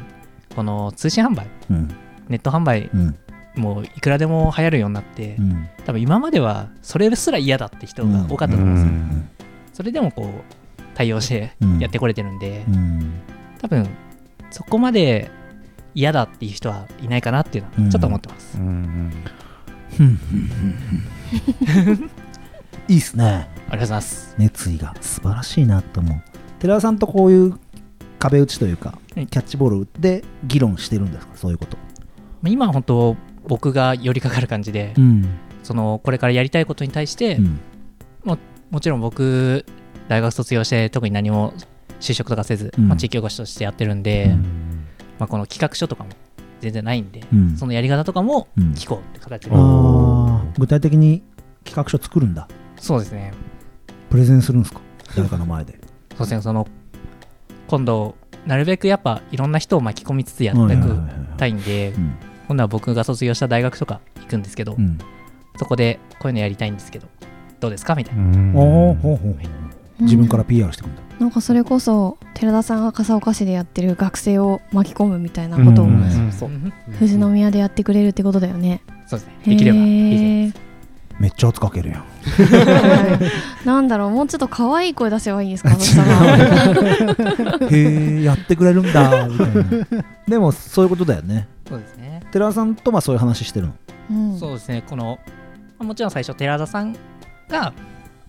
[0.55, 1.77] この通信販売うん。
[1.77, 1.97] うん
[2.29, 3.17] ネット販売うん。
[3.55, 5.69] もいくらでも流行るようになって、うん。
[5.85, 9.29] 多分今まではそれすら嫌だって人が多かったと思うんですよ、うん。
[9.73, 11.79] それでもこう対応してうん。
[11.79, 13.21] やってこれてるんで、うん。
[13.61, 13.89] 多分
[14.51, 15.31] そこまで
[15.95, 18.59] 嫌だっていう人はいないかなっていうのはちょっと思ってます、
[22.89, 27.59] いいっすねありがとうございます熱意が素晴らしいなと思う寺田さんとこういう
[28.19, 29.27] 壁打ちというかキはい。
[29.27, 31.37] ャッチボールで議論してるんですか？
[31.37, 31.77] そういうこと。
[32.43, 33.17] まあ今は本当
[33.47, 35.25] 僕が寄りかかる感じで、ん。
[35.63, 37.61] そのこれからやりたいことに対して、うん。
[38.71, 39.65] もちろん僕
[40.09, 41.55] 大学卒業して特に何も
[42.01, 42.89] 就職とかせず、うん。
[42.89, 44.87] まあ、地域おこしとしてやってるんで、うん。
[45.19, 46.11] まあ、この企画書とかも
[46.61, 47.57] 全然ないんで、うん。
[47.57, 48.73] そのやり方とかもうん。
[48.73, 49.57] 聞こうって形で、
[50.59, 51.23] 具体的に
[51.65, 52.49] 企画書作るんだ。
[52.77, 53.33] そうですね。
[54.11, 54.81] プレゼンするんですか？
[55.15, 55.79] 誰かの前で
[56.19, 56.67] そうですねその
[57.69, 58.15] 今度
[58.47, 60.97] なるべくやっぱいろんな人を巻き込みつつやっていく
[61.37, 62.15] たいんで、うん。
[62.47, 64.99] 今度は僕が卒業した大学とか行くんですけど、うん。
[65.57, 67.09] そこでこういうのやりたいんですけど
[67.59, 67.97] どうですか？
[67.97, 68.23] みたいな、
[69.99, 71.03] 自分から PR してくんだ。
[71.19, 75.87] なんかそれこそ寺田さんが笠岡市でやってる学生を巻き込むみたいなことを
[76.99, 78.83] 富士宮でやってくれるってことだよね。
[79.07, 79.35] そうですね。
[79.47, 80.66] できればいいです
[81.19, 82.05] めっちゃ圧かけるやん。
[82.25, 83.31] ー
[83.65, 85.71] なんだろうもうちょっと可愛い声出せばいいんですか
[87.71, 90.05] へえやってくれるんだみたいな。
[90.29, 91.49] でもそういうことだよね。
[91.69, 92.21] そうですね。
[92.33, 93.73] 寺田さんとまあそういう話してるの？
[94.11, 94.39] うん。
[94.39, 95.19] そうですね、この、
[95.79, 96.95] まあもちろん最初、寺田さん
[97.49, 97.73] が、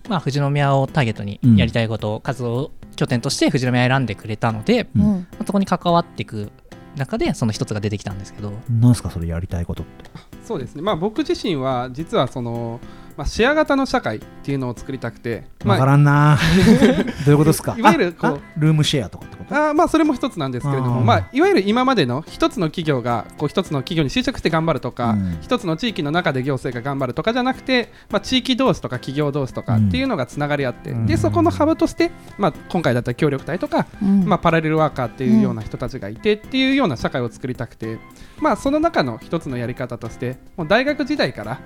[0.08, 1.56] まあ、富士宮をターゲットにうん。
[1.56, 5.26] やりたいこと、活動拠点として富士宮を選んでくれたので、うん。
[5.46, 6.50] そこに関わっていく
[6.96, 10.10] 中で、その一つが出てきたんですけど、なんすかそれやりたいことって
[10.48, 12.80] そうですね、まあ、僕自身は実はその、
[13.18, 16.38] まあ、シェア型の社会っていうのを作りたくて、まあわからんな。
[17.26, 17.74] どういうことですか？
[17.76, 19.54] いわゆるこうルームシェアとかってこと？
[19.56, 25.38] あーまあそれも一つなんですけれどもまあ、いわゆる今までの一つの企業がこう一つの企業に就職して頑張るとか、うん。
[25.40, 31.06] 一つの地域の中で行政が頑張るとかじゃなくて、まあ、地域同士とか企業同士とかっていうのがつながり合って、うん。
[31.06, 34.26] でそこのハブとして、まあ、今回だったら協力隊とか、うん。
[34.26, 37.98] まあ、パラレルワーカーっていうような人たちがいてっていうような社会を作りたくて、
[38.38, 41.58] まあ、その中の一つのやり方としてもう大学時代から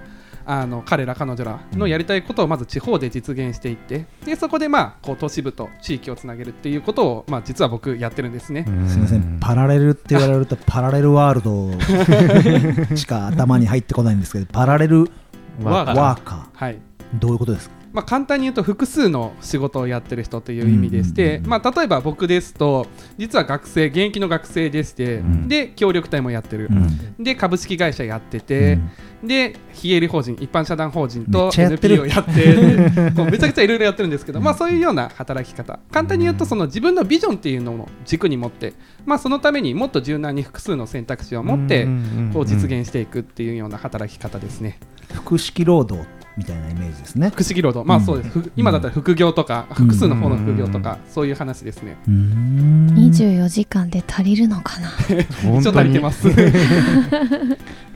[0.46, 8.64] あの彼ら彼女らのやりたいことをまず地方で実現していってでそこでまあこう都市部と地域をつなげるっていうことを、まあ、実は僕やってるんですね。
[8.64, 9.38] すみません。
[9.40, 15.11] パラレルって言われると パラレルワールド しか頭に入ってこないんですけどパラレル
[15.62, 15.96] ワーカー。
[15.96, 16.74] ワーカはい。
[16.74, 16.78] ー
[17.18, 17.74] どういうことですか？
[17.92, 22.87] まあ、簡単に言うと複数の仕事をやってる人という意味でして、うんうんうんまあ、例えば僕ですと
[23.18, 25.48] 実は学生現役の学生でして、ん。
[25.48, 26.74] で協力隊もやってる、う
[27.20, 27.22] ん。
[27.22, 28.78] で株式会社やってて、
[29.22, 35.78] で非営利法人一般社団法人と NPO やってで こうめちゃくちゃいろいろやってるんですけど、まあ、そういうような働き方。
[35.90, 38.72] 簡単に言うとその自分のビジョンっていうのを軸に持って、
[39.05, 41.87] まあ、そのためにもっと柔軟に複数の選択肢を持って
[42.33, 44.78] こう実現していくっていうような働き方ですね。
[45.12, 47.31] 複式労働みたいなイメージですね。
[47.35, 51.97] 不思議労働、まあそうです、ふ今だったら副業とか、複数の方の副業とか、そういう話ですね。
[52.07, 52.87] うーん。
[52.95, 54.88] 24時間で足りるのかな？
[55.61, 56.29] ちょっと足りてます。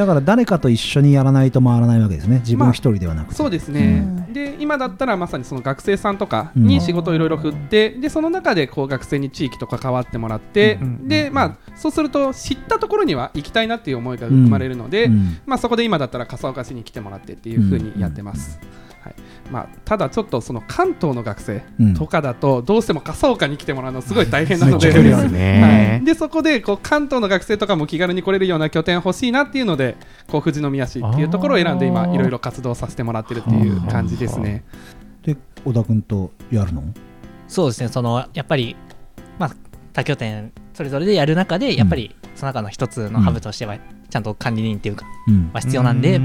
[0.00, 2.38] だから誰かと一緒にやらないと回らないわけですね。
[2.38, 4.32] 自分一人ではなくて、そうですね、うん。
[4.32, 15.38] で今だったらまさにその学生さんとかに仕事をいろいろ振って、でその中でこう学生に地域と関わってもらって、うんでまあ、そうすると知ったところには行きたいなっていう思いが生まれるので、うん。
[15.44, 18.58] まあ、そこで今だったら笠岡市に来てもらってっていうふうにやってます。
[19.50, 21.94] はいまあ、ただちょっとその関東の学生うん。
[21.94, 26.06] とかだとどうしても笠岡に来てもらうのすごい大変なのでめっちゃ距離あるです はねい、。
[26.06, 29.96] でそこでこう関東の学生とかも気軽に来れるような拠点欲しいなっていうので
[30.28, 34.64] こう富士宮市っていうところを選んで今いろいろ活動させてもらってるっていう感じですね。
[35.22, 36.82] で小田君とやるの？
[37.48, 38.76] そうですね、そのやっぱり、
[39.38, 39.50] まあ、
[39.92, 43.76] 他拠点それぞれでやる中で、やっぱりその中の一つのハブとしては、
[44.08, 45.50] ちゃんと管理人っていうか、うん。
[45.52, 46.20] まあ、必要なんで、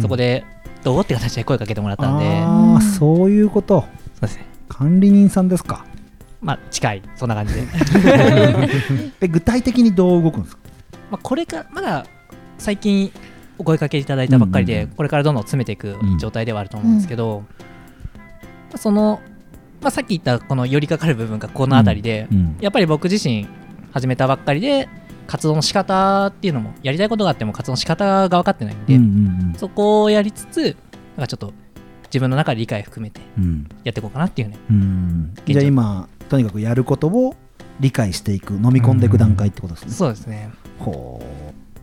[0.00, 0.46] そこで、で
[0.84, 3.80] どうって形で声かけてもらったんで、あうんあそういうこと。
[3.80, 5.84] そうですね、管理人さんですか？
[6.40, 7.62] まあ、近い、そんな感じで。
[9.22, 10.62] え具体的にどう動くんですか？
[11.10, 12.04] まあこれか、まだ
[12.58, 13.10] 最近
[13.58, 17.44] お声かけいただいたばっかりで、これからどんどん詰めていく状態ではあると思うんですけど、
[18.70, 19.20] まあその、
[19.80, 22.56] まあ、さっき言ったこの寄りかかる部分がこの辺りで、うん。
[22.60, 23.46] やっぱり僕自身
[23.92, 24.88] 始めたばっかりで
[25.26, 29.04] 活動の仕方っていうのもやりたいことがあっても活動の仕方が分かってないんで、うんう
[29.52, 30.76] んそこをやりつつ
[31.16, 31.52] なんかちょっと
[32.06, 33.44] 自分の中で理解含めてうん。
[33.44, 34.58] うんやっていこうかなっていうね。
[34.70, 35.34] うん。
[35.46, 37.34] じゃあ今とにかくやることを
[37.80, 40.50] 理解していく飲み込んでいく段階ってことですね、そうですね。
[40.78, 41.20] ほ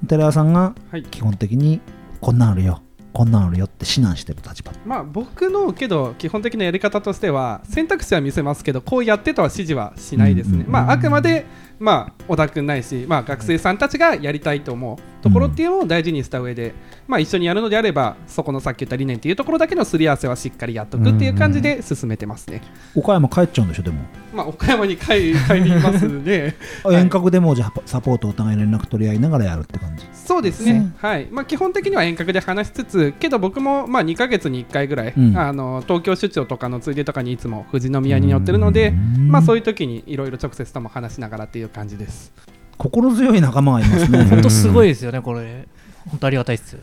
[0.03, 0.07] う。
[0.07, 1.03] 寺田さんがはい。
[1.03, 1.81] 基本的に
[2.19, 2.81] こんなんあるよ
[3.13, 4.71] こんなんあるよって指南してる立場。
[4.85, 10.71] まあ僕のけど基本的なやり方としては選択肢は見せますけどこうやってとは指示はしないですね、うんうんうん。
[10.71, 11.45] まああくまで
[11.81, 16.73] まあ小田君ないし、まあ、学生さんたちがやりたいと思うところっていうのを大事にした上で、
[17.07, 22.61] まあ一緒にやるのであればそこのさっき言った理念っていうところだけのすり合わせはしっかりやっとくっていう感じで進めてますね、
[22.95, 24.01] 岡山帰っちゃうんでしょでも。
[24.33, 30.05] まあ岡山に帰帰りますね あ遠隔でもじゃあサポートお互い連絡取り合いながらやるって感じ。
[30.13, 31.27] そうですね、はい。
[31.31, 35.37] まあ、基本的には遠隔で話しつつ、けど僕もまあ2ヶ月に1回ぐらい、うん。
[35.37, 42.31] あの東京出張とかのついでとかにいつも富士宮に寄ってるので、まあ、そういう時にいろいろ直接とも話しながらっていう感じです。
[42.77, 44.23] 心強い仲間がいますね。
[44.25, 45.67] 本当すごいですよね、これ。
[46.09, 46.77] 本当ありがたいっす。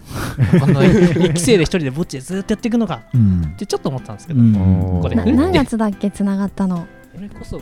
[0.60, 3.02] こんな一期生で一人でぼっちでずっとやっていくのか。
[3.12, 3.52] うん。
[3.54, 5.00] ってちょっと思ったんですけど、うん。
[5.02, 6.86] これな何月だっけつながったの？
[7.12, 7.60] これこそ、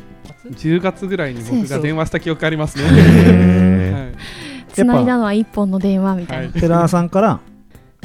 [0.50, 4.12] 10月ぐらいに僕が電話した記憶ありますね。
[4.68, 5.06] いつない。
[5.06, 6.52] だのは一本の電話みたいな、はい。
[6.60, 7.40] 寺田さんから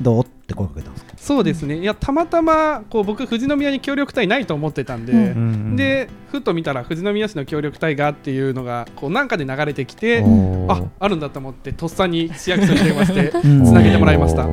[0.02, 0.24] どう？
[0.24, 1.78] って声かけたんですかそうですね。
[1.78, 5.14] いやたまたまこう僕、富士宮に協力隊ないと思ってたんで。
[5.14, 5.20] うん。
[5.20, 10.24] うんでふと見たら富士宮市の協力隊がっていうのがこうなんかで流れてきて
[10.70, 13.66] ああるんだと思ってとっさに市役所に電話して うん。
[13.66, 14.44] つなげてもらいました。
[14.44, 14.50] そ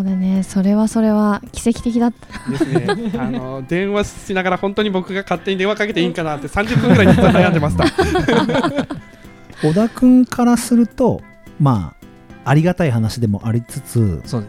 [0.00, 0.42] うだね。
[0.42, 2.50] それはそれは奇跡的だった。
[2.50, 3.12] ですね。
[3.18, 7.84] あの電話しながら本当に僕が勝手に電話かけていいんかなって30分ぐらい実は悩んでました。
[9.62, 11.20] 小田君からすると
[11.60, 11.92] ま
[12.44, 14.48] あありがたい話でもありつつそう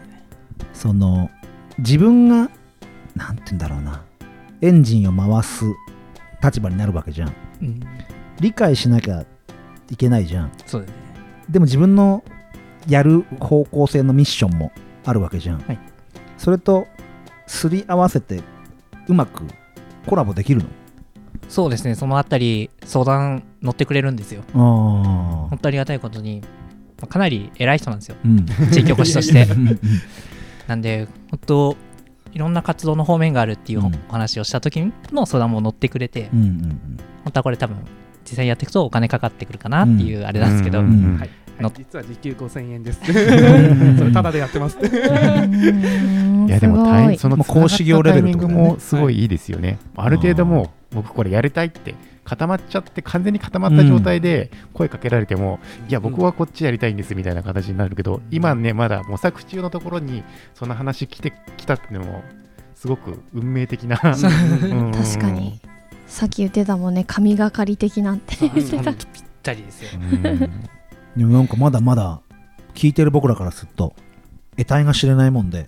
[0.72, 1.30] その
[1.78, 2.50] 自分が
[3.14, 4.04] なんて言うんだろうな。
[4.60, 5.64] エンジンを回す
[6.40, 7.34] 立場になるわけじゃん。
[7.62, 7.80] うん、
[8.40, 9.24] 理解しなきゃ
[9.90, 10.52] いけないじゃん。
[10.66, 10.92] そうだね。
[11.50, 12.22] でも自分の
[12.86, 14.70] やる方向性のミッションも
[15.04, 15.78] あるわけじゃん、はい。
[16.38, 16.86] それと
[17.48, 18.40] すり合わせて
[19.08, 19.42] うまく
[20.06, 20.68] コラボできるの？
[21.48, 24.42] そうですね、そのあたり相談乗ってくれるんですよ。
[24.54, 24.58] あ
[25.50, 26.48] 本当ありがたいことに、ま
[27.02, 28.16] あかなり偉い人なんですよ。
[28.24, 28.46] あうん。
[28.70, 29.48] 地域おこしとして。
[30.66, 31.76] うんうんなんで、本当、
[32.32, 37.76] いろんな活動の方面があるっていううんお話をした時の相談も乗ってくれて、うんうん本当はこれ多分、
[38.24, 41.30] 実際やっていくとお金かかってくるかなっていうあれなんですけど、うんうんはい。
[41.62, 43.00] の実は時給5000円です。
[43.00, 43.04] ん。
[43.96, 44.76] それタダでやってます。
[44.78, 44.82] い
[46.48, 48.48] やでも大そのもう講師業レベルとだね。
[48.48, 49.78] タイミングもすごいいいですよね。
[49.96, 51.94] ある程度もう僕これやりたいって
[52.24, 55.58] 固まっちゃって完全に固まった状態で声かけられても、
[55.88, 60.22] いや僕はこっちやりたいんですみたいな形になるけど、今ねまだ模索中のところに
[60.54, 62.22] その話来てきたっていうのも
[62.74, 64.00] すごく運命的な。
[64.02, 64.08] う。
[64.08, 64.92] ん。
[64.94, 65.60] 確かに。
[66.06, 68.36] さっき言ってたもんね神がかり的なって。
[68.40, 68.92] 言ってた。
[68.92, 69.90] ぴったりですよ。
[69.94, 70.38] うん。
[71.16, 72.20] でもなんかまだまだ
[72.74, 73.94] 聞いてる僕らからすると
[74.56, 75.66] 得体が知れないもんで。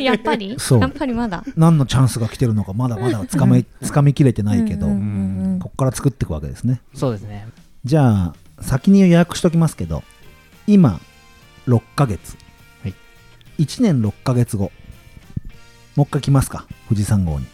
[0.00, 0.56] やっぱり？
[0.60, 0.80] そう。
[0.80, 1.44] やっぱりまだ？
[1.56, 5.58] 何のチャンスが来てるのかまだまだ つかめつかみきれてないけど、うんうんうん。
[5.60, 6.80] こっから作っていくわけですね。
[6.94, 7.46] そうですね。
[7.84, 10.02] じゃあ先に予約しときますけど
[10.66, 11.00] 今
[11.68, 12.36] 6ヶ月、
[12.82, 12.94] はい。
[13.58, 14.72] 1年6ヶ月後。
[15.96, 16.66] もう一回来ますか？
[16.88, 17.46] 富士山号に。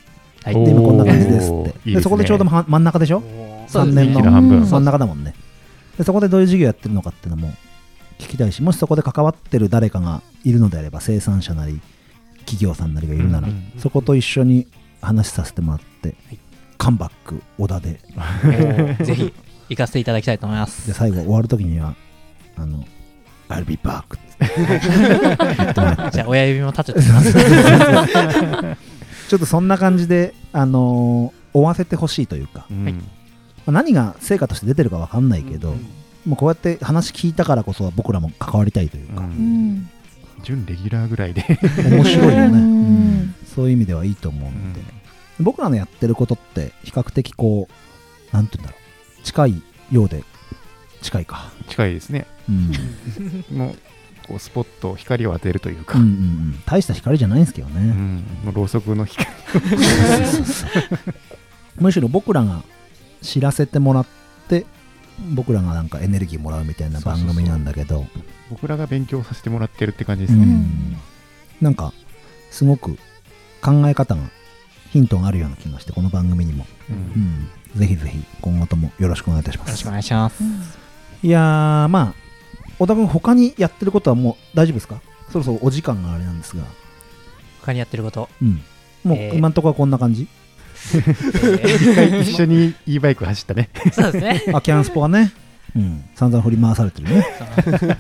[0.45, 0.55] はい。
[0.55, 1.51] で今こんな感じですって。
[1.51, 1.95] いいですね。
[1.97, 4.05] でそこでちょうど真真ん中でしょ？3そうですね。
[4.07, 4.61] 年一の半分。
[4.61, 5.35] の真ん中だもんね。
[5.99, 7.53] でそこでどういう授業やってるのかっていうのも
[8.21, 11.81] 聞きたいしもしそこで関わってる誰かがいるのであれば生産者なり
[12.41, 14.67] 企業さんなりがいるなら、うんそこと一緒に
[15.01, 16.15] 話させてもらって、
[16.77, 18.01] カンバック小田で。
[19.03, 19.33] ぜひ
[19.71, 20.87] 行かせていただきたいと思います。
[20.87, 20.93] で。
[20.93, 21.95] 最後終わるときには
[22.57, 22.85] あの
[23.49, 24.19] I'll be back
[26.11, 27.03] じゃあ親指も立てて。
[27.03, 27.33] きます。
[29.29, 32.85] ちょっとそんな感じで、あのー追わせてほしいというか、うん。
[32.85, 33.03] はいま
[33.67, 35.75] あ何が成果として出てるか分かんないけど、
[36.27, 39.27] もうこうやって話聞いたからこそ僕らも関わりたいというか、うん。
[39.27, 39.91] うん。
[40.43, 41.45] 準レギュラーぐらいで。
[41.91, 42.55] 面白いよね、うん。
[42.55, 43.35] うん。
[43.47, 44.81] そういう意味ではいいと思うんで、
[45.39, 48.79] 僕らのやってることって比較的こうなんて言うんだろ
[49.21, 49.25] う。
[49.25, 50.25] 近いようで
[51.03, 52.27] 近いか、近いですね。
[52.49, 52.73] うん、
[53.57, 53.75] もう
[54.27, 56.63] こうスポット光を当てるというか、うんうんうん。
[56.67, 58.25] 大した光じゃないんですけどね、うん。
[58.45, 59.29] もうろうそくの光。
[61.79, 62.63] むしろ僕らが
[63.23, 64.07] 知らせてもらっ
[64.49, 64.67] て
[65.35, 68.07] 僕らがなんかエネルギーもらうみたいな番組なんだけど。
[68.51, 70.43] 僕らが勉強させてもらってるって感じですね。
[70.43, 70.97] うん。
[71.61, 71.93] なんか
[72.51, 72.99] すごく
[73.63, 74.23] 考え方が
[74.91, 76.97] ヒントがあるような気がしてこの番組にも、うん。
[76.97, 76.99] う
[77.77, 79.69] ん、ぜひぜひ今後ともよろしくお願いいたします。
[79.69, 80.43] よろしくお願いします。
[81.23, 82.15] いやーまあ
[82.81, 85.01] 小田君他にやってることはもう大丈夫ですか？
[85.31, 86.65] そろそろお時間があれなんですが、
[87.61, 88.29] 他にやってること。
[88.43, 88.63] うん、
[89.05, 89.37] もうえー。
[89.37, 90.31] 今んとこはこんな感じ、え一回
[92.23, 93.69] 一緒に e バイク走ったね。
[93.75, 94.53] ーそうですね。
[94.55, 95.33] あキャンスポはね、
[95.77, 97.27] うん、散々振り回されてるね、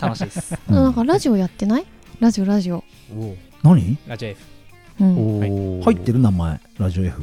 [0.00, 0.58] 楽しいです。
[0.68, 0.74] うん。
[0.74, 1.86] なんかラジオやってない？
[2.18, 2.84] ラジオラジオ、
[3.62, 3.98] 何？
[4.06, 4.40] ラジオ F。
[5.00, 7.22] うん、入ってる名前ラジオ F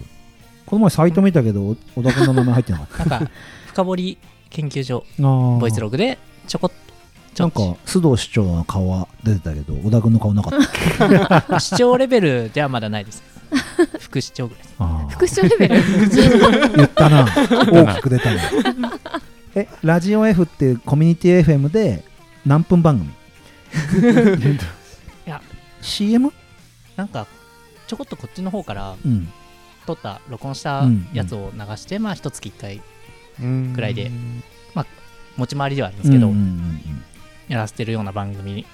[0.65, 3.05] この前サイト見たけど小田君の名前入ってなかった。
[3.05, 3.31] なんか、
[3.67, 4.17] 深掘り
[4.49, 5.05] 研究所、
[5.59, 6.17] ボイスログで
[6.47, 6.87] ちょこっ
[7.37, 11.59] なんか須藤市長の顔は出てたけど小田君の顔なかった。
[11.59, 13.21] 市長レベルではまだないです。
[13.99, 14.75] 副市長ぐらいです。
[14.79, 15.09] あー。
[15.09, 15.83] 副市長レベル？
[16.77, 17.25] 言ったな。
[17.71, 18.41] 大きく出たな。
[19.55, 22.03] えラジオ F っていうコミュニティ FM で
[22.45, 23.11] 何分番組？
[25.25, 25.41] いや。
[25.81, 26.31] CM?
[26.95, 27.27] なんか、
[27.87, 29.29] ちょこっとこっちの方からうん。
[29.85, 30.83] 撮った、録音した
[31.13, 32.81] やつを流して、まあ、一月一回、
[33.73, 34.11] くらいで
[35.37, 36.81] 持ち回りではあるんですけど、うんうんうんうん。
[37.47, 38.65] やらせてるような番組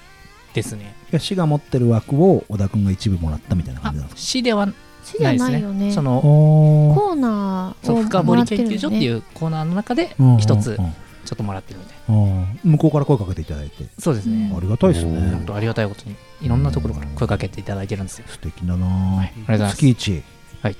[0.54, 0.94] ですね。
[1.10, 4.20] いや市が持ってる枠を小田君が一部もらったみたいなあ感じなんですか？
[4.22, 4.68] 市では
[5.04, 5.92] 市じゃないよね。
[5.92, 7.14] その、おコー。
[7.14, 10.94] ナーそうを深掘り研究所っていううコーナーの中でー一つうんうん。
[11.24, 12.14] ちょっともらってるみたいな。
[12.14, 12.58] うん。
[12.72, 13.84] 向こうから声かけていただいて。
[13.98, 14.52] そうですね。
[14.56, 18.24] ありがたいですおね本当ありがたいことにいろんなところから声かけていただいてるんですよ。
[18.28, 19.20] 素敵だな。
[19.20, 19.76] ありがとうございます。
[19.76, 20.22] 月一。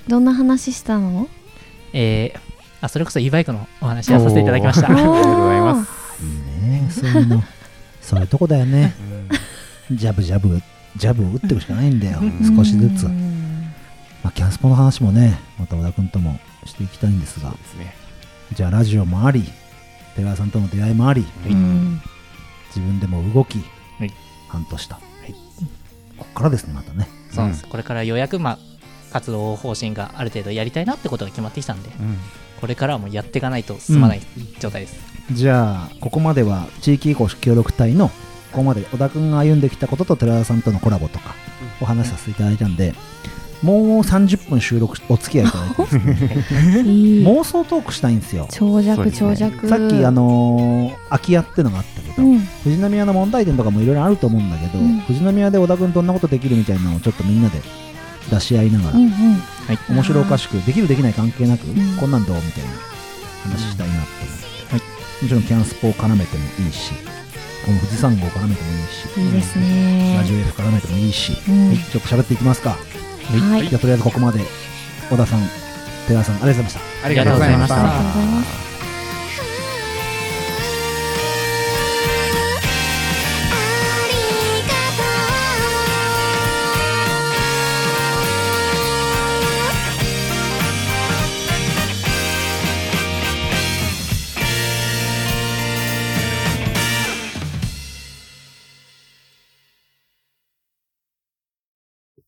[0.09, 1.29] どんな話したの？
[1.93, 2.39] えー、
[2.81, 4.89] あそれこそ e バイクのお話をさせていただきました。
[4.89, 4.95] おー。
[4.97, 5.91] りがとうございます。
[6.23, 6.89] いいね。
[6.91, 7.43] そういうの。
[8.01, 8.95] そういうとこだよね
[9.91, 10.61] ジャブジャブ
[10.97, 12.21] ジャブを打っていくしかないんだよ。
[12.57, 13.07] 少しずつ。
[13.07, 13.35] うん
[14.25, 17.57] まあ、キャンスポの話もね、また小田君ともしていきたいんですが、ね。
[18.55, 19.45] じゃあラジオもあり、
[20.15, 22.01] 寺川さんとの出会いもあり、うん。
[22.69, 23.59] 自分でも動き、
[23.99, 24.13] はい。
[24.49, 24.97] 半年と、
[26.17, 27.07] こっからですね、またね。
[27.31, 27.67] そうです。
[27.67, 28.59] これからようやく、まあ、
[29.13, 32.17] 活動方針がある程度やりたいなってことが決まってきたんで、うん。
[32.63, 34.23] これからはもうやっていかないと進まない
[34.59, 34.97] 状態です。
[35.33, 38.11] じゃあ、ここまでは地域移行協力隊の、
[38.55, 41.35] ここまで小田君が歩んできたことと寺田さんとのコラボとか、
[41.81, 42.95] お話しさせていただいたんで、
[43.63, 47.27] もう30分収録お付き合いいただいてですね、いい。
[47.27, 48.47] 妄想トークしたいんですよ。
[48.51, 49.69] 長尺長尺。
[49.69, 52.47] さっき、あのー空き家ってのがあったけど、うん。
[52.63, 55.01] 富士宮の問題点とかもいろいろあると思うんだけど、うん。
[55.03, 57.61] 富士宮で小田君どんなことできるみたいなのをちょっとみんなで
[58.31, 59.11] 出し合いながら、うんうん。
[59.89, 61.97] 面白おかしくできるできない関係なく、ん。
[61.99, 62.71] こんなんどうみたいな
[63.51, 64.01] 話したいなと
[64.71, 66.93] 思って、もちろんキャンスポを絡めてもいいし
[67.65, 70.17] この富士山号を絡めてもいいし、いいですね。
[70.19, 71.69] ラジオ F 絡めてもいいし、うん。
[71.69, 73.69] はいちょっと喋っていきますか、はい。
[73.69, 74.41] じゃあとりあえずここまで
[75.11, 75.41] 小田さん
[76.07, 76.81] 寺田さんありがとうございました。
[77.05, 78.74] ありがとうございましありがとうた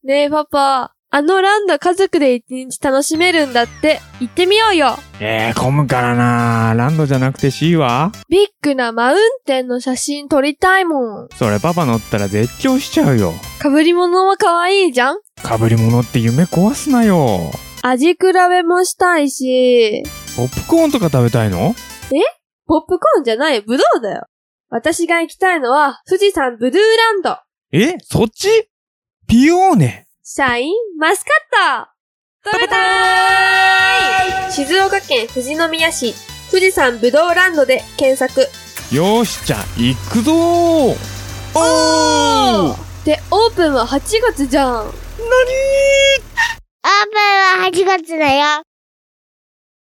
[0.07, 4.97] ねえパパ、あのランド家族で一日楽しめるんだって、行ってみようよ。
[5.19, 6.75] えー、混むからな。
[6.77, 8.13] ランドじゃなくて C は？
[8.29, 11.29] ビッグなマウンテンの写真撮りたいもん。
[11.35, 13.33] それパパ乗ったら絶叫しちゃうよ。
[13.61, 15.17] 被り物は可愛いじゃん？
[15.39, 17.51] 被り物って夢壊すなよ。
[17.83, 20.05] 味比べもしたいし、
[20.37, 21.75] ポップコーンとか食べたいの？
[22.69, 24.27] ポップコーンじゃない、ブドウだよ。
[24.69, 27.39] 私が行きたいのは、富士山ブルーランド。
[27.73, 27.97] え？
[28.05, 28.49] そっち？
[29.29, 30.07] ピオーネ。
[30.23, 31.31] シャインマスカ
[31.81, 31.87] ッ
[32.45, 36.15] ト食べたーい静岡県富士宮市、
[36.49, 38.43] 富士山ブドウランドで検索。
[38.95, 40.97] よーし、じゃあ、行くぞー
[41.57, 44.87] おーで、オープンは8月じゃん。
[44.87, 45.03] オープン
[47.65, 48.63] は8月だよ。